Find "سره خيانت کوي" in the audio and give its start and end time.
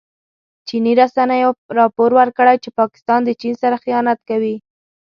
3.63-4.55